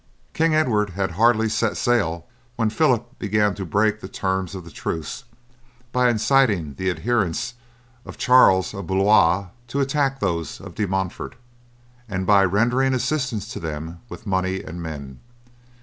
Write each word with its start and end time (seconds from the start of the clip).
King 0.33 0.55
Edward 0.55 0.89
had 0.97 1.11
hardly 1.11 1.47
set 1.47 1.77
sail 1.77 2.25
when 2.55 2.71
Phillip 2.71 3.19
began 3.19 3.53
to 3.53 3.63
break 3.67 4.01
the 4.01 4.07
terms 4.07 4.55
of 4.55 4.73
truce 4.73 5.25
by 5.91 6.09
inciting 6.09 6.73
the 6.73 6.89
adherents 6.89 7.53
of 8.03 8.17
Charles 8.17 8.73
of 8.73 8.87
Blois 8.87 9.49
to 9.67 9.79
attack 9.79 10.19
those 10.19 10.59
of 10.59 10.73
De 10.73 10.87
Montford, 10.87 11.35
and 12.09 12.25
by 12.25 12.43
rendering 12.43 12.95
assistance 12.95 13.47
to 13.49 13.59
them 13.59 13.99
with 14.09 14.25
money 14.25 14.63
and 14.63 14.81
men. 14.81 15.19